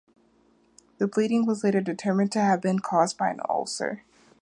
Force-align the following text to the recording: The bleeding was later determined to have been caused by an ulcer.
The 0.97 1.05
bleeding 1.05 1.45
was 1.45 1.63
later 1.63 1.79
determined 1.79 2.31
to 2.31 2.41
have 2.41 2.59
been 2.59 2.79
caused 2.79 3.19
by 3.19 3.29
an 3.29 3.39
ulcer. 3.47 4.03